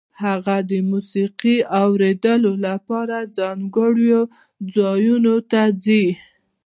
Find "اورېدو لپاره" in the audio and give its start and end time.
1.81-3.17